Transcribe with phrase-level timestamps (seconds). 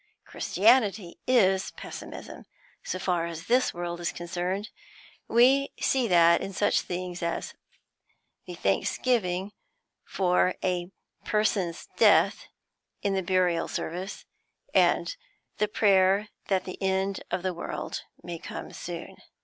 [0.25, 2.45] Christianity is pessimism,
[2.83, 4.69] so far as this world is concerned;
[5.27, 7.53] we see that in such things as
[8.47, 9.51] the thanksgiving
[10.03, 10.91] for a'
[11.23, 12.47] person's death
[13.03, 14.25] in the burial service,
[14.73, 15.15] and
[15.59, 18.41] the prayer that the end of the world may
[18.71, 19.25] soon come."